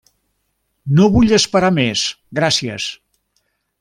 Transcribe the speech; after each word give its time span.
No 0.99 1.05
vull 1.15 1.33
esperar 1.39 1.71
més. 1.77 2.07
Gràcies. 2.41 2.89